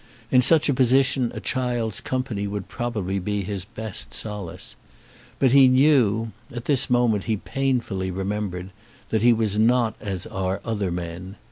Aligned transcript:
In 0.31 0.41
such 0.41 0.67
a 0.67 0.73
position 0.73 1.31
a 1.35 1.39
child's 1.39 2.01
company 2.01 2.47
would 2.47 2.67
probably 2.67 3.19
be 3.19 3.43
his 3.43 3.65
best 3.65 4.15
solace. 4.15 4.75
But 5.37 5.51
he 5.51 5.67
knew, 5.67 6.31
at 6.51 6.65
this 6.65 6.89
moment 6.89 7.25
he 7.25 7.37
painfully 7.37 8.09
remembered, 8.09 8.71
that 9.09 9.21
he 9.21 9.31
was 9.31 9.59
not 9.59 9.93
as 10.01 10.25
are 10.25 10.59
other 10.65 10.89
men. 10.91 11.35